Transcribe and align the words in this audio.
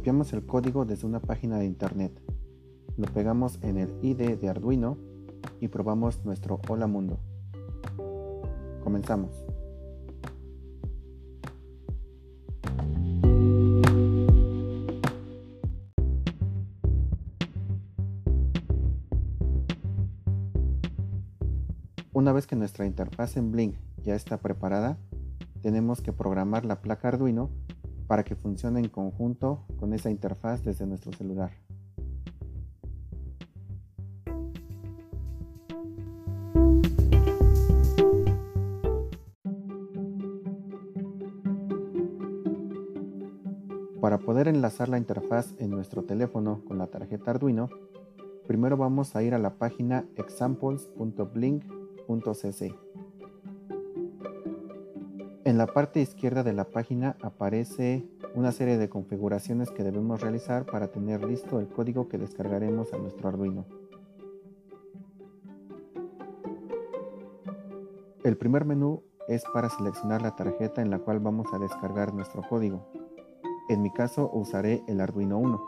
Copiamos 0.00 0.32
el 0.32 0.46
código 0.46 0.86
desde 0.86 1.06
una 1.06 1.20
página 1.20 1.58
de 1.58 1.66
internet, 1.66 2.10
lo 2.96 3.06
pegamos 3.08 3.58
en 3.60 3.76
el 3.76 3.94
ID 4.00 4.38
de 4.38 4.48
Arduino 4.48 4.96
y 5.60 5.68
probamos 5.68 6.24
nuestro 6.24 6.58
Hola 6.70 6.86
Mundo. 6.86 7.18
Comenzamos. 8.82 9.30
Una 22.14 22.32
vez 22.32 22.46
que 22.46 22.56
nuestra 22.56 22.86
interfaz 22.86 23.36
en 23.36 23.52
Blink 23.52 23.74
ya 24.02 24.14
está 24.14 24.38
preparada, 24.38 24.96
tenemos 25.60 26.00
que 26.00 26.14
programar 26.14 26.64
la 26.64 26.80
placa 26.80 27.08
Arduino 27.08 27.50
para 28.10 28.24
que 28.24 28.34
funcione 28.34 28.80
en 28.80 28.88
conjunto 28.88 29.62
con 29.78 29.94
esa 29.94 30.10
interfaz 30.10 30.64
desde 30.64 30.84
nuestro 30.84 31.12
celular. 31.12 31.52
Para 44.00 44.18
poder 44.18 44.48
enlazar 44.48 44.88
la 44.88 44.98
interfaz 44.98 45.54
en 45.60 45.70
nuestro 45.70 46.02
teléfono 46.02 46.64
con 46.66 46.78
la 46.78 46.88
tarjeta 46.88 47.30
Arduino, 47.30 47.70
primero 48.48 48.76
vamos 48.76 49.14
a 49.14 49.22
ir 49.22 49.34
a 49.34 49.38
la 49.38 49.54
página 49.54 50.04
examples.blink.cc. 50.16 52.89
En 55.50 55.58
la 55.58 55.66
parte 55.66 56.00
izquierda 56.00 56.44
de 56.44 56.52
la 56.52 56.62
página 56.62 57.16
aparece 57.22 58.08
una 58.36 58.52
serie 58.52 58.78
de 58.78 58.88
configuraciones 58.88 59.68
que 59.72 59.82
debemos 59.82 60.20
realizar 60.20 60.64
para 60.64 60.92
tener 60.92 61.24
listo 61.24 61.58
el 61.58 61.66
código 61.66 62.08
que 62.08 62.18
descargaremos 62.18 62.92
a 62.92 62.98
nuestro 62.98 63.28
Arduino. 63.28 63.66
El 68.22 68.36
primer 68.36 68.64
menú 68.64 69.02
es 69.26 69.42
para 69.52 69.68
seleccionar 69.70 70.22
la 70.22 70.36
tarjeta 70.36 70.82
en 70.82 70.90
la 70.90 71.00
cual 71.00 71.18
vamos 71.18 71.48
a 71.52 71.58
descargar 71.58 72.14
nuestro 72.14 72.42
código. 72.48 72.86
En 73.68 73.82
mi 73.82 73.90
caso 73.90 74.30
usaré 74.32 74.84
el 74.86 75.00
Arduino 75.00 75.36
1. 75.36 75.60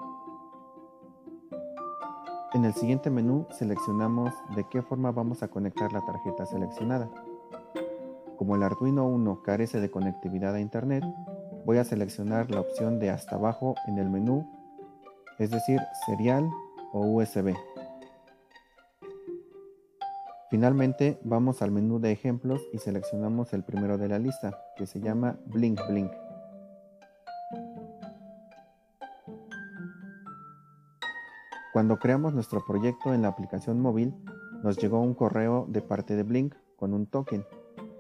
En 2.55 2.65
el 2.65 2.75
siguiente 2.75 3.11
menú 3.11 3.49
seleccionamos 3.51 4.33
de 4.55 4.63
qué 4.69 4.81
forma 4.81 5.11
vamos 5.11 5.43
a 5.43 5.49
conectar 5.49 5.93
la 5.93 6.05
tarjeta 6.05 6.47
seleccionada. 6.47 7.11
Como 8.37 8.57
el 8.57 8.63
Arduino 8.63 9.07
1 9.07 9.43
carece 9.43 9.81
de 9.81 9.91
conectividad 9.91 10.55
a 10.55 10.61
Internet, 10.61 11.05
voy 11.65 11.79
a 11.79 11.85
seleccionar 11.85 12.51
la 12.51 12.61
opción 12.61 12.99
de 12.99 13.11
hasta 13.11 13.37
abajo 13.37 13.75
en 13.87 13.99
el 13.99 14.11
menú, 14.11 14.49
es 15.39 15.51
decir, 15.51 15.81
serial 16.07 16.49
o 16.93 17.01
USB. 17.01 17.55
Finalmente 20.51 21.19
vamos 21.25 21.63
al 21.63 21.71
menú 21.71 21.99
de 21.99 22.13
ejemplos 22.13 22.61
y 22.73 22.79
seleccionamos 22.79 23.55
el 23.55 23.65
primero 23.65 23.97
de 23.97 24.09
la 24.09 24.19
lista, 24.19 24.59
que 24.77 24.87
se 24.87 25.01
llama 25.01 25.39
Blink 25.47 25.81
Blink. 25.89 26.13
Cuando 31.73 31.99
creamos 31.99 32.35
nuestro 32.35 32.63
proyecto 32.67 33.15
en 33.15 33.23
la 33.23 33.29
aplicación 33.29 33.81
móvil, 33.81 34.15
nos 34.63 34.77
llegó 34.77 35.01
un 35.01 35.15
correo 35.15 35.65
de 35.71 35.81
parte 35.81 36.17
de 36.17 36.23
Blink 36.23 36.55
con 36.77 36.93
un 36.93 37.07
token. 37.07 37.47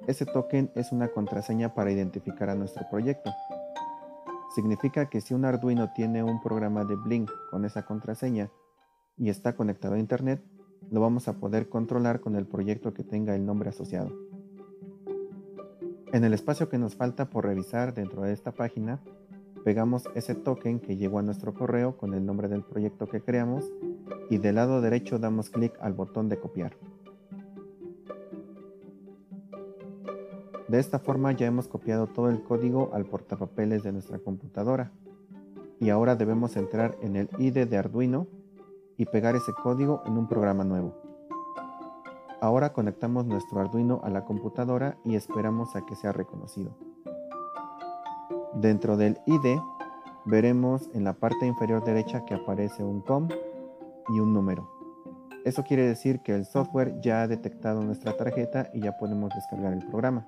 Ese 0.06 0.26
token 0.26 0.70
es 0.74 0.90
una 0.90 1.08
contraseña 1.08 1.74
para 1.74 1.92
identificar 1.92 2.50
a 2.50 2.56
nuestro 2.56 2.84
proyecto. 2.90 3.30
Significa 4.52 5.08
que 5.08 5.20
si 5.20 5.32
un 5.32 5.44
Arduino 5.44 5.92
tiene 5.92 6.24
un 6.24 6.42
programa 6.42 6.84
de 6.84 6.96
Blink 6.96 7.30
con 7.50 7.64
esa 7.64 7.86
contraseña 7.86 8.50
y 9.16 9.28
está 9.28 9.54
conectado 9.54 9.94
a 9.94 10.00
Internet, 10.00 10.42
lo 10.90 11.00
vamos 11.00 11.28
a 11.28 11.34
poder 11.34 11.68
controlar 11.68 12.20
con 12.20 12.34
el 12.34 12.46
proyecto 12.46 12.92
que 12.92 13.04
tenga 13.04 13.36
el 13.36 13.46
nombre 13.46 13.68
asociado. 13.68 14.12
En 16.12 16.24
el 16.24 16.34
espacio 16.34 16.68
que 16.68 16.78
nos 16.78 16.96
falta 16.96 17.30
por 17.30 17.46
revisar 17.46 17.94
dentro 17.94 18.22
de 18.22 18.32
esta 18.32 18.50
página, 18.50 19.00
pegamos 19.64 20.04
ese 20.16 20.34
token 20.34 20.80
que 20.80 20.96
llegó 20.96 21.20
a 21.20 21.22
nuestro 21.22 21.54
correo 21.54 21.96
con 21.96 22.12
el 22.12 22.26
nombre 22.26 22.48
del 22.48 22.64
proyecto 22.64 23.06
que 23.06 23.22
creamos 23.22 23.72
y 24.28 24.38
del 24.38 24.56
lado 24.56 24.80
derecho 24.80 25.20
damos 25.20 25.48
clic 25.48 25.78
al 25.80 25.92
botón 25.92 26.28
de 26.28 26.40
copiar. 26.40 26.76
De 30.72 30.78
esta 30.78 30.98
forma 30.98 31.32
ya 31.32 31.44
hemos 31.44 31.68
copiado 31.68 32.06
todo 32.06 32.30
el 32.30 32.42
código 32.42 32.92
al 32.94 33.04
portapapeles 33.04 33.82
de 33.82 33.92
nuestra 33.92 34.18
computadora 34.18 34.90
y 35.78 35.90
ahora 35.90 36.16
debemos 36.16 36.56
entrar 36.56 36.96
en 37.02 37.14
el 37.14 37.28
ID 37.38 37.68
de 37.68 37.76
Arduino 37.76 38.26
y 38.96 39.04
pegar 39.04 39.36
ese 39.36 39.52
código 39.52 40.02
en 40.06 40.16
un 40.16 40.28
programa 40.28 40.64
nuevo. 40.64 40.94
Ahora 42.40 42.72
conectamos 42.72 43.26
nuestro 43.26 43.60
Arduino 43.60 44.00
a 44.02 44.08
la 44.08 44.24
computadora 44.24 44.96
y 45.04 45.14
esperamos 45.14 45.76
a 45.76 45.84
que 45.84 45.94
sea 45.94 46.12
reconocido. 46.12 46.74
Dentro 48.54 48.96
del 48.96 49.18
ID 49.26 49.60
veremos 50.24 50.88
en 50.94 51.04
la 51.04 51.12
parte 51.12 51.44
inferior 51.44 51.84
derecha 51.84 52.24
que 52.24 52.32
aparece 52.32 52.82
un 52.82 53.02
COM 53.02 53.28
y 54.08 54.20
un 54.20 54.32
número. 54.32 54.70
Eso 55.44 55.64
quiere 55.64 55.86
decir 55.86 56.20
que 56.20 56.34
el 56.34 56.46
software 56.46 56.98
ya 57.02 57.20
ha 57.20 57.28
detectado 57.28 57.82
nuestra 57.82 58.16
tarjeta 58.16 58.70
y 58.72 58.80
ya 58.80 58.96
podemos 58.96 59.34
descargar 59.34 59.74
el 59.74 59.86
programa. 59.86 60.26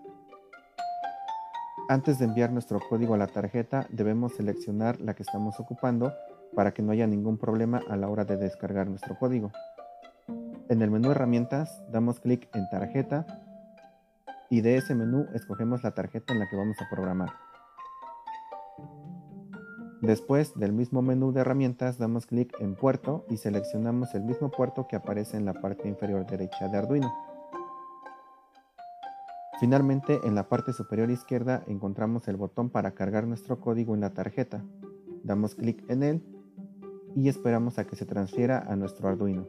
Antes 1.87 2.19
de 2.19 2.25
enviar 2.25 2.51
nuestro 2.51 2.81
código 2.81 3.13
a 3.13 3.19
la 3.19 3.27
tarjeta 3.27 3.87
debemos 3.91 4.33
seleccionar 4.35 4.99
la 5.03 5.13
que 5.13 5.23
estamos 5.23 5.61
ocupando 5.61 6.15
para 6.55 6.73
que 6.73 6.83
no 6.83 6.93
haya 6.93 7.07
ningún 7.07 7.37
problema 7.37 7.83
a 7.91 7.97
la 7.97 8.09
hora 8.09 8.25
de 8.25 8.39
descargar 8.39 8.89
nuestro 8.89 9.19
código. 9.19 9.53
En 10.71 10.81
el 10.81 10.91
menú 10.91 11.11
herramientas 11.11 11.85
damos 11.93 12.21
clic 12.21 12.49
en 12.55 12.71
tarjeta 12.71 13.27
y 14.49 14.63
de 14.63 14.79
ese 14.79 14.95
menú 14.95 15.27
escogemos 15.35 15.83
la 15.83 15.91
tarjeta 15.91 16.33
en 16.33 16.39
la 16.39 16.49
que 16.49 16.57
vamos 16.57 16.77
a 16.81 16.89
programar. 16.89 17.33
Después 20.01 20.55
del 20.55 20.73
mismo 20.73 21.03
menú 21.03 21.33
de 21.33 21.43
herramientas 21.43 21.99
damos 21.99 22.25
clic 22.25 22.59
en 22.61 22.77
puerto 22.77 23.27
y 23.29 23.37
seleccionamos 23.37 24.15
el 24.15 24.23
mismo 24.23 24.51
puerto 24.51 24.87
que 24.87 24.97
aparece 24.97 25.37
en 25.37 25.45
la 25.45 25.53
parte 25.53 25.87
inferior 25.87 26.27
derecha 26.27 26.69
de 26.69 26.79
Arduino. 26.79 27.13
Finalmente 29.61 30.21
en 30.25 30.35
la 30.35 30.49
parte 30.49 30.73
superior 30.73 31.11
izquierda 31.11 31.63
encontramos 31.67 32.27
el 32.29 32.37
botón 32.37 32.71
para 32.71 32.93
cargar 32.93 33.27
nuestro 33.27 33.61
código 33.61 33.95
en 33.95 34.01
la 34.01 34.13
tarjeta. 34.13 34.65
Damos 35.23 35.55
clic 35.55 35.89
en 35.89 36.03
él 36.03 36.23
y 37.15 37.29
esperamos 37.29 37.79
a 37.79 37.87
que 37.87 37.97
se 37.97 38.05
transfiera 38.05 38.59
a 38.59 38.77
nuestro 38.77 39.09
Arduino. 39.09 39.47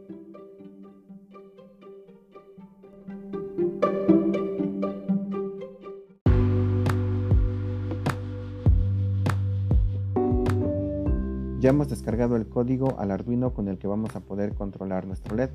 Ya 11.60 11.72
hemos 11.72 11.90
descargado 11.90 12.36
el 12.36 12.48
código 12.48 13.00
al 13.00 13.10
Arduino 13.10 13.56
con 13.56 13.68
el 13.68 13.80
que 13.80 13.88
vamos 13.88 14.16
a 14.16 14.20
poder 14.20 14.54
controlar 14.54 15.08
nuestro 15.08 15.36
LED. 15.36 15.50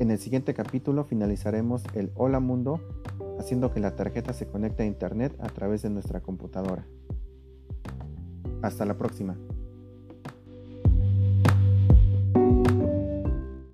En 0.00 0.10
el 0.10 0.18
siguiente 0.18 0.54
capítulo 0.54 1.04
finalizaremos 1.04 1.84
el 1.94 2.10
Hola 2.16 2.40
Mundo 2.40 2.80
haciendo 3.38 3.70
que 3.70 3.78
la 3.78 3.94
tarjeta 3.94 4.32
se 4.32 4.46
conecte 4.46 4.82
a 4.82 4.86
Internet 4.86 5.36
a 5.38 5.48
través 5.48 5.82
de 5.82 5.90
nuestra 5.90 6.20
computadora. 6.20 6.84
Hasta 8.60 8.84
la 8.84 8.98
próxima. 8.98 9.36